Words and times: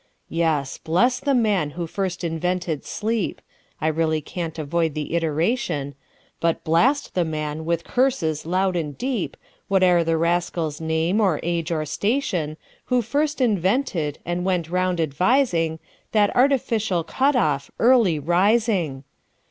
Yes; 0.29 0.79
bless 0.79 1.19
the 1.19 1.35
man 1.35 1.69
who 1.77 1.85
first 1.85 2.23
invented 2.23 2.83
sleep(I 2.85 3.85
really 3.87 4.19
can't 4.19 4.57
avoid 4.57 4.95
the 4.95 5.13
iteration),But 5.13 6.63
blast 6.63 7.13
the 7.13 7.23
man, 7.23 7.65
with 7.65 7.83
curses 7.83 8.43
loud 8.43 8.75
and 8.75 8.97
deep, 8.97 9.37
Whate'er 9.67 10.03
the 10.03 10.17
rascal's 10.17 10.81
name, 10.81 11.21
or 11.21 11.39
age, 11.43 11.71
or 11.71 11.85
station, 11.85 12.57
Who 12.85 13.03
first 13.03 13.39
invented, 13.41 14.17
and 14.25 14.43
went 14.43 14.71
round 14.71 14.99
advising, 14.99 15.77
That 16.13 16.35
artificial 16.35 17.03
cut 17.03 17.35
off, 17.35 17.69
Early 17.77 18.17
Rising! 18.17 19.03